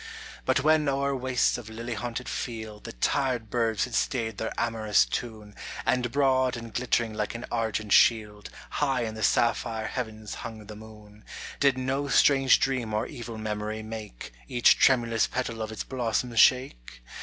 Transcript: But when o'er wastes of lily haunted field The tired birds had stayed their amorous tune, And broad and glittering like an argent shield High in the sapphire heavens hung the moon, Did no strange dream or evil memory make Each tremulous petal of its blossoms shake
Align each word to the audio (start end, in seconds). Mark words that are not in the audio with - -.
But 0.47 0.61
when 0.63 0.89
o'er 0.89 1.15
wastes 1.15 1.59
of 1.59 1.69
lily 1.69 1.93
haunted 1.93 2.27
field 2.27 2.85
The 2.85 2.91
tired 2.93 3.51
birds 3.51 3.83
had 3.83 3.93
stayed 3.93 4.39
their 4.39 4.51
amorous 4.59 5.05
tune, 5.05 5.53
And 5.85 6.11
broad 6.11 6.57
and 6.57 6.73
glittering 6.73 7.13
like 7.13 7.35
an 7.35 7.45
argent 7.51 7.93
shield 7.93 8.49
High 8.71 9.01
in 9.03 9.13
the 9.13 9.21
sapphire 9.21 9.85
heavens 9.85 10.33
hung 10.41 10.65
the 10.65 10.75
moon, 10.75 11.23
Did 11.59 11.77
no 11.77 12.07
strange 12.07 12.59
dream 12.59 12.95
or 12.95 13.05
evil 13.05 13.37
memory 13.37 13.83
make 13.83 14.33
Each 14.47 14.75
tremulous 14.75 15.27
petal 15.27 15.61
of 15.61 15.71
its 15.71 15.83
blossoms 15.83 16.39
shake 16.39 17.03